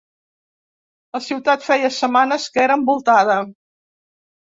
[1.17, 3.41] La ciutat feia setmanes que era envoltada.